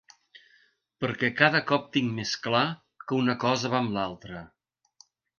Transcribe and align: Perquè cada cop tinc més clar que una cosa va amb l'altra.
Perquè 1.03 1.27
cada 1.41 1.59
cop 1.71 1.83
tinc 1.97 2.15
més 2.19 2.31
clar 2.45 2.61
que 3.11 3.15
una 3.25 3.35
cosa 3.43 3.71
va 3.75 3.83
amb 3.83 3.93
l'altra. 3.99 4.41